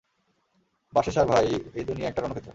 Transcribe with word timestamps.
বাশেসার 0.93 1.27
ভাই, 1.27 1.47
এই 1.75 1.83
দুনিয়া 1.83 2.07
একটা 2.09 2.21
রণক্ষেত্র। 2.21 2.49